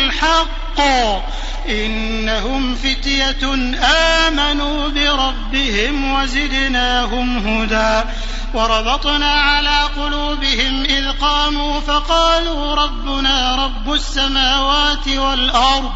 بالحق 0.00 0.80
إنهم 1.68 2.74
فتية 2.74 3.54
آمنوا 4.26 4.88
بربهم 4.88 6.12
وزدناهم 6.12 7.46
هدى. 7.48 8.08
وربطنا 8.54 9.32
على 9.32 9.80
قلوبهم 9.96 10.84
إذ 10.84 11.12
قاموا 11.20 11.80
فقالوا 11.80 12.74
ربنا 12.74 13.64
رب 13.64 13.92
السماوات 13.92 15.08
والأرض. 15.08 15.92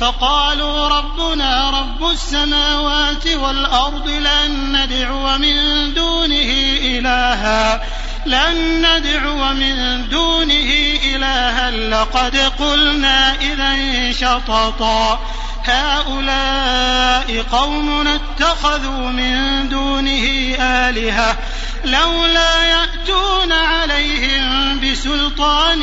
فقالوا 0.00 0.88
ربنا 0.88 1.70
رب 1.70 2.10
السماوات 2.10 3.26
والأرض 3.26 4.08
لن 4.08 4.76
ندعو 4.76 5.38
من 5.38 5.94
دونه 5.94 6.50
إلها. 6.82 7.82
لن 8.26 8.86
ندعو 8.86 9.54
من 9.54 10.08
دونه 10.08 10.70
إلها 11.14 11.70
لقد 11.70 12.36
قلنا 12.36 13.34
إذا 13.40 14.12
شططا. 14.12 15.20
هؤلاء 15.64 17.44
قوم 17.52 18.06
اتخذوا 18.08 19.08
من 19.08 19.68
دونه 19.68 20.54
آلهة. 20.60 21.36
لولا 21.84 22.64
يأتون 22.64 23.52
عليهم 23.52 24.80
بسلطان 24.80 25.80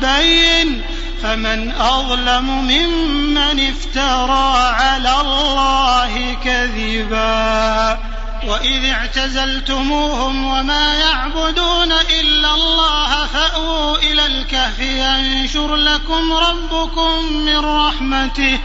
بين 0.00 0.82
فمن 1.22 1.72
أظلم 1.72 2.44
ممن 2.44 3.68
افترى 3.68 4.74
على 4.74 5.20
الله 5.20 6.36
كذبا. 6.44 8.15
وإذ 8.46 8.84
اعتزلتموهم 8.84 10.46
وما 10.46 10.94
يعبدون 10.94 11.92
إلا 11.92 12.54
الله 12.54 13.26
فأووا 13.26 13.96
إلى 13.96 14.26
الكهف 14.26 14.80
ينشر 14.80 15.74
لكم 15.74 16.32
ربكم 16.32 17.32
من 17.32 17.56
رحمته 17.56 18.58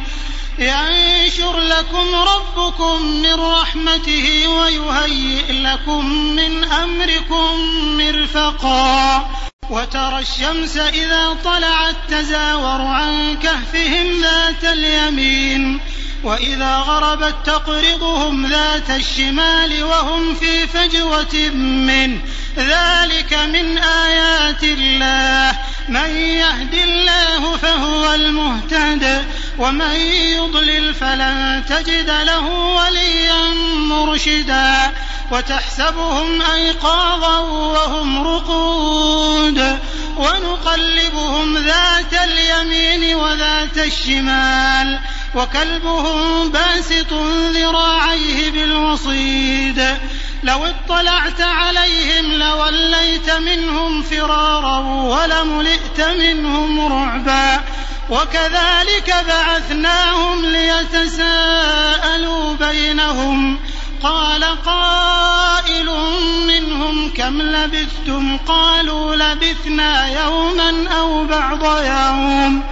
ينشر 0.60 1.60
لكم 1.60 2.16
ربكم 2.16 3.06
من 3.06 3.34
رحمته 3.34 4.48
ويهيئ 4.48 5.52
لكم 5.52 6.06
من 6.16 6.64
أمركم 6.64 7.56
مرفقا 7.98 9.30
وترى 9.70 10.20
الشمس 10.20 10.78
إذا 10.78 11.38
طلعت 11.44 11.96
تزاور 12.10 12.82
عن 12.82 13.38
كهفهم 13.44 14.22
ذات 14.22 14.64
اليمين 14.64 15.80
وإذا 16.24 16.76
غربت 16.76 17.36
تقرضهم 17.46 18.46
ذات 18.46 18.90
الشمال 18.90 19.84
وهم 19.84 20.36
في 20.36 20.68
فجوة 20.68 21.50
منه. 21.66 22.22
ذلك 22.58 23.34
من 23.34 23.78
آيات 23.78 24.64
الله. 24.64 25.58
من 25.90 26.16
يهد 26.16 26.74
الله 26.74 27.58
فهو 27.58 28.14
المهتد. 28.14 29.26
ومن 29.58 29.96
يضلل 30.12 30.94
فلن 30.94 31.64
تجد 31.70 32.10
له 32.10 32.50
وليا 32.50 33.54
مرشدا. 33.76 34.92
وتحسبهم 35.32 36.42
أيقاظا 36.42 37.40
وهم 37.40 38.28
رقود. 38.28 39.80
ونقلبهم 40.18 41.58
ذات 41.58 42.14
اليمين 42.14 43.16
وذات 43.16 43.78
الشمال. 43.78 45.00
وكلبهم 45.36 46.50
باسط 46.50 47.14
ذراعيه 47.54 48.52
بالوصيد. 48.52 49.98
لو 50.44 50.66
اطلعت 50.66 51.42
عليهم 51.42 52.34
لوليت 52.34 53.30
منهم 53.30 54.04
فرارا 54.04 54.80
ولملئت 54.80 56.02
منهم 56.02 56.94
رعبا. 56.94 57.64
وكذلك 58.10 59.16
بعثناهم 59.28 60.46
ليتساءلوا 60.46 62.54
بينهم. 62.54 63.60
قال 64.04 64.44
قائل 64.66 65.90
منهم 66.48 67.14
كم 67.14 67.42
لبثتم؟ 67.42 68.38
قالوا 68.38 69.16
لبثنا 69.16 70.24
يوما 70.24 70.88
أو 71.00 71.24
بعض 71.24 71.64
يوم. 71.64 72.64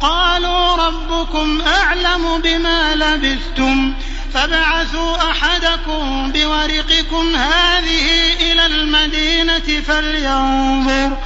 قالوا 0.00 0.76
ربكم 0.76 1.62
أعلم 1.66 2.38
بما 2.38 2.94
لبثتم 2.94 3.94
فابعثوا 4.34 5.30
أحدكم 5.30 6.32
بورقكم 6.32 7.36
هذه 7.36 8.32
إلى 8.40 8.66
المدينة 8.66 9.82
فلينظر 9.86 11.16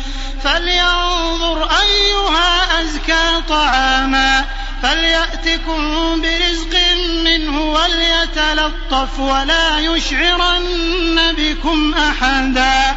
فلينظر 0.43 1.69
أيها 1.71 2.81
أزكى 2.81 3.43
طعاما 3.49 4.45
فليأتكم 4.83 5.83
برزق 6.21 6.79
منه 7.25 7.63
وليتلطف 7.63 9.19
ولا 9.19 9.79
يشعرن 9.79 11.35
بكم 11.39 11.95
أحدا 11.95 12.97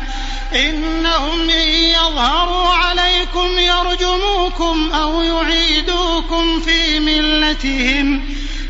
إنهم 0.53 1.49
إن 1.49 1.69
يظهروا 1.69 2.67
عليكم 2.67 3.59
يرجموكم 3.59 4.91
أو 4.93 5.21
يعيدوكم 5.21 6.61
في 6.61 6.99
ملتهم 6.99 8.23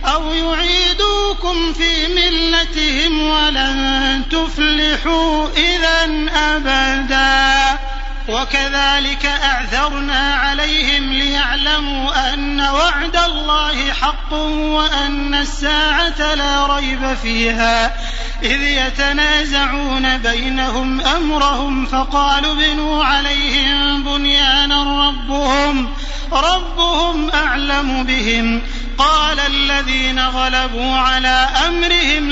أو 0.06 0.34
يعيدوكم 0.34 1.74
في 1.74 2.08
ملتهم 2.08 3.30
ولن 3.30 4.24
تفلحوا 4.32 5.48
إذا 5.58 6.30
أبدا. 6.36 7.91
وكذلك 8.32 9.26
أعثرنا 9.26 10.36
عليهم 10.36 11.14
ليعلموا 11.14 12.34
أن 12.34 12.62
وعد 12.62 13.16
الله 13.16 13.94
حق 13.94 14.34
وأن 14.34 15.36
الساعة 15.36 16.36
لا 16.36 16.76
ريب 16.76 17.14
فيها. 17.22 17.96
إذ 18.44 18.62
يتنازعون 18.62 20.18
بينهم 20.18 21.02
أمرهم 21.02 21.86
فقالوا 21.86 22.54
ابنوا 22.54 23.04
عليهم 23.04 24.04
بنيانا 24.04 25.08
ربهم 25.08 25.94
ربهم 26.32 27.30
أعلم 27.30 28.04
بهم. 28.04 28.62
قال 28.98 29.40
الذين 29.40 30.20
غلبوا 30.20 30.96
على 30.96 31.48
أمرهم 31.68 32.32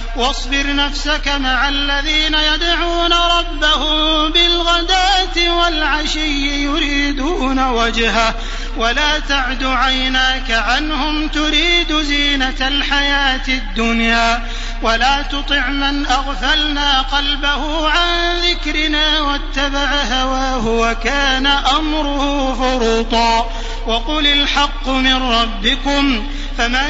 واصبر 0.15 0.75
نفسك 0.75 1.27
مع 1.27 1.69
الذين 1.69 2.33
يدعون 2.33 3.13
ربهم 3.13 4.31
بالغداة 4.31 5.57
والعشي 5.57 6.63
يريدون 6.63 7.59
وجهه. 7.67 8.35
ولا 8.77 9.19
تعد 9.19 9.63
عيناك 9.63 10.51
عنهم 10.51 11.27
تريد 11.27 12.01
زينة 12.01 12.67
الحياة 12.67 13.47
الدنيا. 13.47 14.47
ولا 14.81 15.21
تطع 15.21 15.67
من 15.67 16.05
أغفلنا 16.05 17.01
قلبه 17.01 17.89
عن 17.89 18.39
ذكرنا 18.39 19.21
واتبع 19.21 19.89
هواه 20.11 20.67
وكان 20.67 21.45
أمره 21.45 22.53
فرطا. 22.55 23.51
وقل 23.87 24.27
الحق 24.27 24.87
من 24.87 25.23
ربكم 25.23 26.27
فمن 26.57 26.89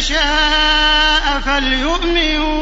شاء 0.00 1.40
فليؤمن 1.44 2.61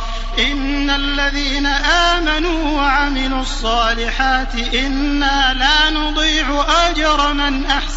إن 0.39 0.89
الذين 0.89 1.65
آمنوا 1.65 2.71
وعملوا 2.77 3.41
الصالحات 3.41 4.55
إنا 4.55 5.53
لا 5.53 5.89
نضيع 5.89 6.65
أجر 6.89 7.33
من 7.33 7.65
أحسن 7.65 7.80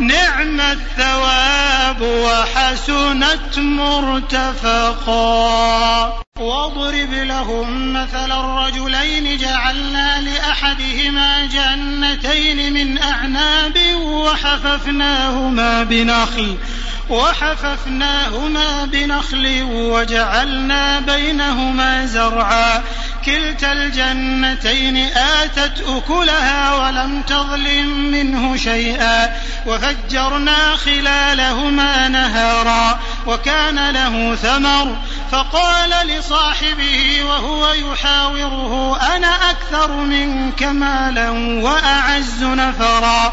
نعم 0.00 0.60
الثواب 0.60 2.00
وحسنت 2.02 3.58
مرتفقا. 3.58 5.10
واضرب 6.38 7.12
لهم 7.12 7.92
مثل 7.92 8.32
الرجلين 8.32 9.38
جعلنا 9.38 10.20
لأحدهما 10.20 11.46
جنتين 11.46 12.72
من 12.72 13.02
أعناب 13.02 13.78
وحففناهما 13.96 15.82
بنخل 15.82 16.56
وحففناهما 17.10 18.84
بنخل 18.84 19.62
وجعلنا 19.70 21.00
بينهما 21.00 22.06
زرعا. 22.06 22.82
كلتا 23.26 23.72
الجنتين 23.72 24.96
آتت 25.16 25.84
أكلها 25.86 26.74
ولم 26.74 27.22
تظلم 27.22 28.10
منه 28.10 28.56
شيئا 28.56 29.36
وفجرنا 29.66 30.76
خلالهما 30.76 32.08
نهارا 32.08 33.00
وكان 33.26 33.90
له 33.90 34.34
ثمر 34.34 34.96
فقال 35.32 35.90
لصاحبه 36.06 37.24
وهو 37.24 37.72
يحاوره 37.72 39.00
أنا 39.16 39.50
أكثر 39.50 39.92
منك 39.92 40.62
مالا 40.62 41.30
وأعز 41.62 42.44
نفرا 42.44 43.32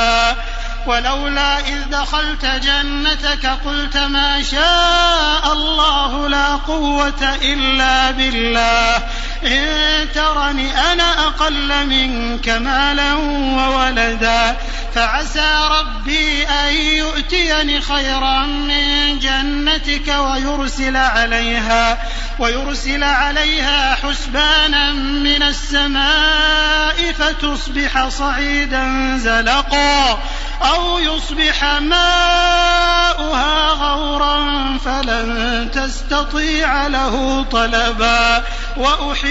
ولولا 0.87 1.59
إذ 1.59 1.89
دخلت 1.89 2.45
جنتك 2.45 3.45
قلت 3.45 3.97
ما 3.97 4.43
شاء 4.43 5.53
الله 5.53 6.29
لا 6.29 6.55
قوة 6.55 7.37
إلا 7.41 8.11
بالله. 8.11 9.03
إن 9.43 10.07
ترني 10.15 10.91
أنا 10.91 11.27
أقل 11.27 11.87
منك 11.87 12.49
مالا 12.49 13.13
وولدا 13.13 14.57
فعسى 14.95 15.67
ربي 15.71 16.43
أن 16.43 16.73
يؤتيني 16.75 17.81
خيرا 17.81 18.45
من 18.45 19.19
جنتك 19.19 20.07
ويرسل 20.07 20.97
عليها 20.97 21.97
ويرسل 22.39 23.03
عليها 23.03 23.95
حسبانا 23.95 24.91
من 24.93 25.43
السماء 25.43 27.11
فتصبح 27.19 28.09
صعيدا 28.09 29.17
زلقا 29.17 30.19
أو 30.61 30.99
يصبح 30.99 31.63
ماؤها 31.81 33.69
غورا 33.69 34.77
فلن 34.85 35.69
تستطيع 35.73 36.87
له 36.87 37.45
طلبا 37.51 38.43
وأحيط 38.77 39.30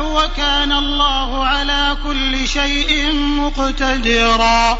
وكان 0.00 0.72
الله 0.72 1.46
على 1.46 1.96
كل 2.04 2.48
شيء 2.48 3.12
مقتدرا. 3.12 4.78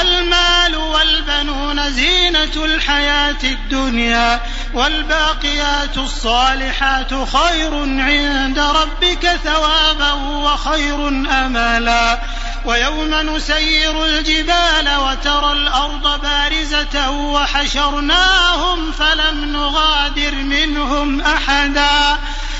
المال 0.00 0.76
والبنون 0.76 1.92
زينة 1.92 2.64
الحياة 2.64 3.42
الدنيا 3.44 4.40
والباقيات 4.74 5.96
الصالحات 5.96 7.08
خير 7.08 7.74
عند 8.00 8.58
ربك 8.58 9.38
ثوابا 9.44 10.12
وخير 10.12 11.08
أملا. 11.08 12.20
ويوم 12.64 13.14
نسير 13.14 14.04
الجبال 14.04 14.96
وترى 14.96 15.52
الأرض 15.52 16.20
بارزة 16.22 17.10
وحشرناهم 17.10 18.92
فلم 18.92 19.52
نغادر 19.52 20.34
منهم 20.34 21.20
أحدا. 21.20 22.18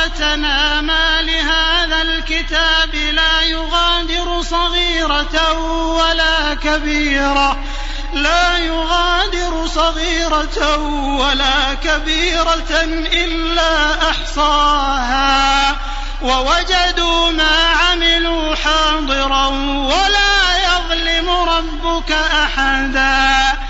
ويلتنا 0.00 0.80
ما 0.80 1.22
لهذا 1.22 2.02
الكتاب 2.02 2.94
لا 2.94 3.42
يغادر 3.42 4.42
صغيرة 4.42 5.52
ولا 5.88 6.54
كبيرة. 6.54 7.58
لا 8.14 8.58
يغادر 8.58 9.66
صغيرة 9.66 10.76
ولا 11.20 11.74
كبيرة 11.84 12.84
إلا 13.12 13.92
أحصاها. 14.10 15.76
ووجدوا 16.22 17.30
ما 17.30 17.66
عملوا 17.68 18.54
حاضرا 18.54 19.46
ولا 19.46 20.36
يظلم 20.68 21.30
ربك 21.30 22.12
أحدا. 22.12 23.69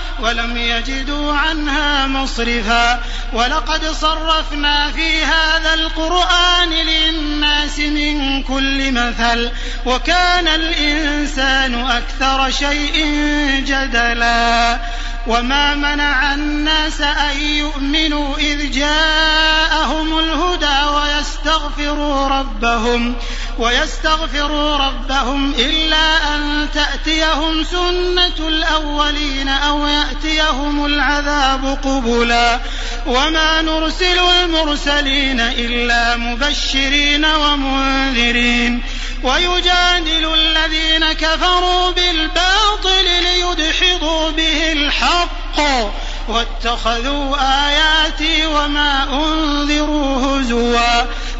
ولم 0.31 0.57
يجدوا 0.57 1.33
عنها 1.33 2.07
مصرفا. 2.07 2.99
ولقد 3.33 3.85
صرفنا 3.85 4.91
في 4.91 5.23
هذا 5.23 5.73
القرآن 5.73 6.69
للناس 6.69 7.79
من 7.79 8.43
كل 8.43 8.91
مثل 8.91 9.51
وكان 9.85 10.47
الإنسان 10.47 11.75
أكثر 11.75 12.51
شيء 12.51 13.05
جدلا. 13.65 14.79
وما 15.27 15.75
منع 15.75 16.33
الناس 16.33 17.01
أن 17.01 17.41
يؤمنوا 17.41 18.37
إذ 18.37 18.71
جاءهم 18.71 20.19
الهدى 20.19 20.89
ويستغفروا 20.95 22.27
ربهم 22.27 23.15
ويستغفروا 23.59 24.77
ربهم 24.77 25.53
إلا 25.53 26.35
أن 26.35 26.67
تأتيهم 26.73 27.63
سنة 27.63 28.47
الأولين 28.47 29.47
أو 29.49 29.87
يأتيهم 30.25 30.85
العذاب 30.85 31.77
قبلا 31.83 32.59
وما 33.05 33.61
نرسل 33.61 34.19
المرسلين 34.19 35.39
إلا 35.39 36.17
مبشرين 36.17 37.25
ومنذرين 37.25 38.83
ويجادل 39.23 40.33
الذين 40.33 41.13
كفروا 41.13 41.91
بالباطل 41.91 43.05
ليدحضوا 43.23 44.31
به 44.31 44.71
الحق 44.71 45.59
واتخذوا 46.27 47.35
آياتي 47.67 48.45
وما 48.45 49.03
أنذروا 49.03 50.17
هزوا 50.17 51.05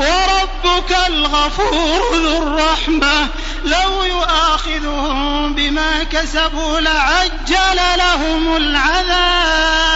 وربك 0.00 0.96
الغفور 1.06 2.00
ذو 2.14 2.42
الرحمة. 2.42 3.28
لو 3.64 4.04
يؤاخذهم 4.04 5.54
بما 5.54 6.02
كسبوا 6.02 6.80
لعجل 6.80 7.80
لهم 7.96 8.56
العذاب. 8.56 9.88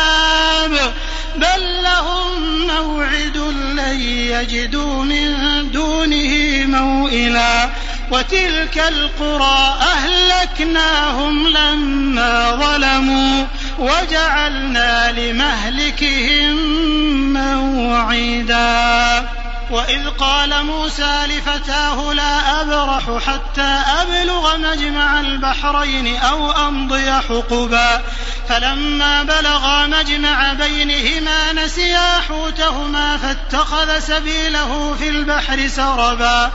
بل 1.36 1.82
لهم 1.82 2.66
موعد 2.66 3.36
لن 3.76 4.00
يجدوا 4.00 5.04
من 5.04 5.34
دونه 5.70 6.64
موئلا. 6.78 7.70
وتلك 8.10 8.78
القرى 8.88 9.76
أهلكناهم 9.80 11.48
لما 11.48 12.50
ظلموا. 12.50 13.46
وجعلنا 13.78 15.12
لمهلكهم 15.12 16.54
موعدا. 17.32 19.43
وإذ 19.74 20.08
قال 20.08 20.64
موسى 20.64 21.26
لفتاه 21.26 22.12
لا 22.12 22.60
أبرح 22.60 23.02
حتى 23.26 23.82
أبلغ 24.00 24.56
مجمع 24.56 25.20
البحرين 25.20 26.16
أو 26.16 26.50
أمضي 26.50 27.12
حقبا. 27.12 28.02
فلما 28.48 29.22
بلغا 29.22 29.86
مجمع 29.86 30.52
بينهما 30.52 31.52
نسيا 31.52 32.20
حوتهما 32.28 33.16
فاتخذ 33.16 33.98
سبيله 33.98 34.96
في 34.98 35.08
البحر 35.08 35.68
سربا. 35.68 36.50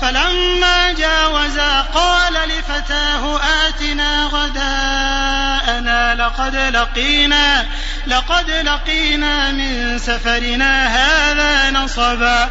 فلما 0.00 0.92
جاوزا 0.92 1.80
قال 1.80 2.32
لفتاه 2.32 3.40
آتنا 3.68 4.24
غداءنا 4.24 6.14
لقد 6.14 6.56
لقينا 6.56 7.66
لقد 8.06 8.50
لقينا 8.50 9.52
من 9.52 9.98
سفرنا 9.98 10.86
هذا 10.86 11.70
نصبا. 11.70 12.50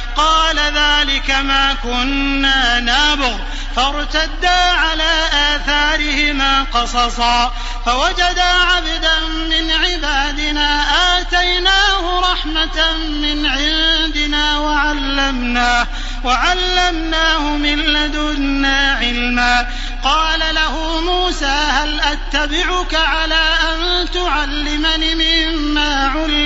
قال 0.17 0.59
ذلك 0.59 1.31
ما 1.31 1.73
كنا 1.83 2.79
نابغ. 2.79 3.37
فارتدا 3.75 4.59
على 4.71 5.27
آثارهما 5.33 6.63
قصصا. 6.73 7.53
فوجدا 7.85 8.43
عبدا 8.43 9.19
من 9.49 9.71
عبادنا 9.71 10.83
آتيناه 11.19 12.31
رحمة 12.31 12.93
من 12.97 13.45
عندنا 13.45 14.57
وعلمناه 14.57 15.87
وعلمناه 16.23 17.39
من 17.39 17.79
لدنا 17.79 18.97
علما. 19.01 19.67
قال 20.03 20.39
له 20.55 21.01
موسى 21.01 21.45
هل 21.45 21.99
أتبعك 22.01 22.95
على 22.95 23.43
أن 23.73 24.11
تعلمني 24.11 25.15
مما 25.15 26.11
علمت؟ 26.15 26.40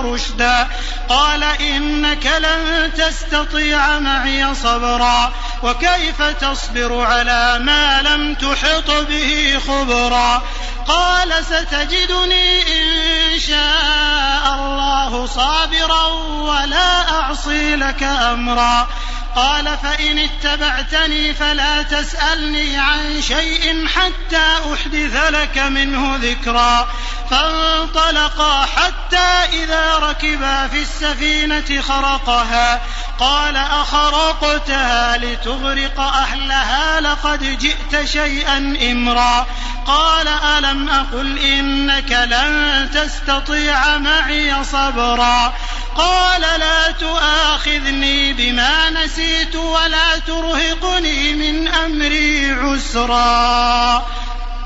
رشدا. 0.00 0.68
قال 1.08 1.42
إنك 1.42 2.26
لن 2.26 2.90
تستطيع 2.96 3.98
معي 3.98 4.54
صبرا. 4.54 5.32
وكيف 5.62 6.22
تصبر 6.22 7.00
على 7.00 7.58
ما 7.58 8.02
لم 8.02 8.34
تحط 8.34 8.90
به 8.90 9.60
خبرا؟ 9.66 10.42
قال 10.88 11.44
ستجدني 11.44 12.62
إن 12.62 13.38
شاء 13.38 14.54
الله 14.54 15.26
صابرا 15.26 16.06
ولا 16.22 17.10
أعصي 17.10 17.76
لك 17.76 18.02
أمرا. 18.02 18.88
قال 19.36 19.78
فإن 19.82 20.18
اتبعتني 20.18 21.34
فلا 21.34 21.82
تسألني 21.82 22.78
عن 22.78 23.22
شيء 23.22 23.86
حتى 23.86 24.56
أحدث 24.74 25.16
لك 25.16 25.58
منه 25.58 26.16
ذكرا. 26.22 26.88
فانطلقا 27.30 28.66
حتى 28.76 29.62
إذا 29.62 29.98
ركبا 29.98 30.68
في 30.68 30.82
السفينة 30.82 31.80
خرقها. 31.80 32.80
قال 33.18 33.56
أخرقتها 33.56 35.16
لتغرق 35.16 36.00
أهلها 36.00 37.00
لقد 37.00 37.58
جئت 37.58 38.04
شيئا 38.04 38.78
إمرا. 38.92 39.46
قال 39.86 40.28
ألم 40.28 40.88
أقل 40.88 41.38
إنك 41.38 42.12
لن 42.12 42.88
تستطيع 42.94 43.98
معي 43.98 44.64
صبرا. 44.64 45.54
قال 45.96 46.40
لا 46.40 46.90
تؤاخذني 46.90 48.32
بما 48.32 48.90
نسيت 48.90 49.56
ولا 49.56 50.18
ترهقني 50.26 51.32
من 51.32 51.68
أمري 51.68 52.50
عسرا. 52.50 54.06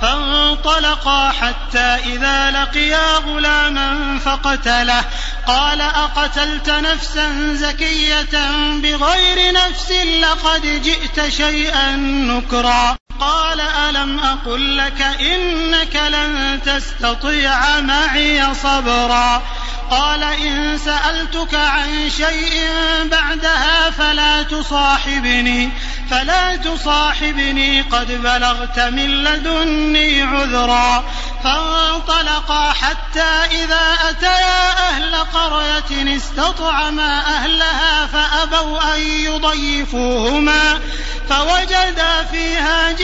فانطلقا 0.03 1.31
حتى 1.31 1.79
إذا 1.79 2.51
لقيا 2.51 3.17
غلاما 3.17 4.19
فقتله. 4.25 5.05
قال 5.47 5.81
أقتلت 5.81 6.71
نفسا 6.71 7.55
زكية 7.55 8.51
بغير 8.75 9.53
نفس 9.53 9.93
لقد 10.21 10.83
جئت 10.83 11.29
شيئا 11.29 11.97
نكرا. 11.97 12.97
قال 13.21 13.61
ألم 13.61 14.19
أقل 14.19 14.77
لك 14.77 15.03
إنك 15.21 15.97
لن 15.97 16.61
تستطيع 16.65 17.81
معي 17.81 18.55
صبرا 18.55 19.43
قال 19.91 20.23
إن 20.23 20.79
سألتك 20.79 21.55
عن 21.55 22.11
شيء 22.11 22.69
بعدها 23.05 23.91
فلا 23.91 24.43
تصاحبني 24.43 25.73
فلا 26.11 26.57
تصاحبني 26.57 27.81
قد 27.81 28.13
بلغت 28.23 28.79
من 28.79 29.25
لدني 29.25 30.23
عذرا 30.23 31.05
فانطلقا 31.45 32.73
حتى 32.73 33.63
إذا 33.63 33.97
أتيا 34.11 34.71
أهل 34.89 35.15
قرية 35.15 36.17
استطعما 36.17 37.19
أهلها 37.19 38.07
فأبوا 38.07 38.97
أن 38.97 39.01
يضيفوهما 39.01 40.81
فوجدا 41.29 42.25
فيها 42.33 42.93
جدارا 42.93 43.04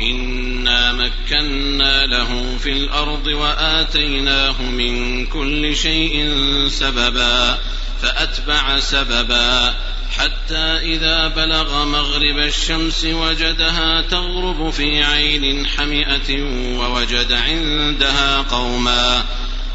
إنا 0.00 0.92
مكنا 0.92 2.06
له 2.06 2.56
في 2.58 2.72
الأرض 2.72 3.26
وآتيناه 3.26 4.62
من 4.62 5.26
كل 5.26 5.76
شيء 5.76 6.38
سببا 6.68 7.58
فأتبع 8.02 8.78
سببا 8.78 9.74
حتى 10.18 10.94
إذا 10.94 11.28
بلغ 11.28 11.84
مغرب 11.84 12.38
الشمس 12.38 13.04
وجدها 13.04 14.02
تغرب 14.02 14.70
في 14.70 15.02
عين 15.02 15.66
حمئة 15.66 16.42
ووجد 16.78 17.32
عندها 17.32 18.42
قوما 18.42 19.24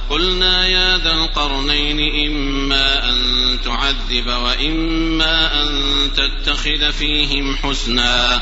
قلنا 0.09 0.67
يا 0.67 0.97
ذا 0.97 1.11
القرنين 1.11 1.99
إما 2.27 3.09
أن 3.09 3.17
تعذب 3.65 4.27
وإما 4.27 5.63
أن 5.63 5.69
تتخذ 6.15 6.91
فيهم 6.91 7.55
حسنا 7.55 8.41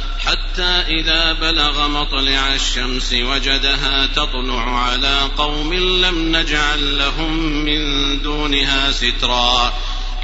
حتى 0.25 0.83
إذا 0.87 1.33
بلغ 1.33 1.87
مطلع 1.87 2.53
الشمس 2.55 3.13
وجدها 3.13 4.05
تطلع 4.05 4.79
على 4.79 5.19
قوم 5.37 5.73
لم 5.73 6.35
نجعل 6.35 6.97
لهم 6.97 7.37
من 7.65 7.81
دونها 8.21 8.91
سترا. 8.91 9.73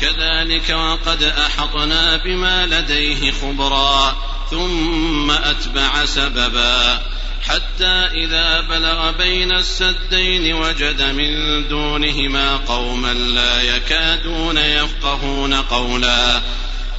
كذلك 0.02 0.70
وقد 0.70 1.24
أحطنا 1.24 2.18
بما 2.18 2.66
لديه 2.66 3.32
خبرا 3.32 4.16
ثم 4.52 5.32
أتبع 5.32 6.06
سببا. 6.06 7.02
حتى 7.48 8.08
إذا 8.26 8.62
بلغ 8.62 9.12
بين 9.12 9.52
السدين 9.52 10.54
وجد 10.54 11.02
من 11.02 11.68
دونهما 11.68 12.58
قوما 12.58 13.14
لا 13.14 13.62
يكادون 13.62 14.58
يفقهون 14.58 15.54
قولا. 15.54 16.42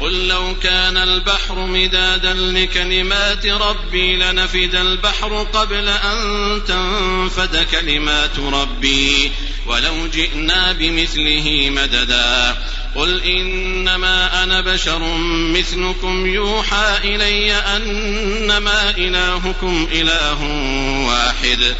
قل 0.00 0.28
لو 0.28 0.54
كان 0.62 0.96
البحر 0.96 1.54
مدادا 1.54 2.34
لكلمات 2.34 3.46
ربي 3.46 4.16
لنفد 4.16 4.74
البحر 4.74 5.42
قبل 5.42 5.88
أن 5.88 6.60
تنفد 6.68 7.66
كلمات 7.72 8.38
ربي. 8.38 9.32
ولو 9.66 10.06
جئنا 10.06 10.72
بمثله 10.72 11.70
مددا. 11.70 12.56
قل 12.94 13.22
إنما 13.22 14.42
أنا 14.42 14.60
بشر 14.60 15.16
مثلكم 15.28 16.26
يوحى 16.26 16.98
إلي 17.04 17.54
أنما 17.54 18.90
إلهكم 18.90 19.88
إله 19.92 20.42
واحد. 21.08 21.76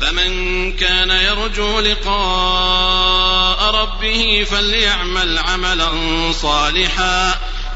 فمن 0.00 0.72
كان 0.72 1.10
يرجو 1.10 1.80
لقاء 1.80 3.74
ربه 3.74 4.46
فليعمل 4.50 5.38
عملا 5.38 5.90
صالحا. 6.32 7.49